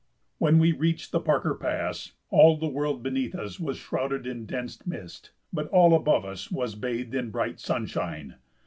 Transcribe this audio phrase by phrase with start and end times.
[0.39, 4.83] When we reached the Parker Pass all the world beneath us was shrouded in dense
[4.87, 8.37] mist, but all above us was bathed in bright sunshine.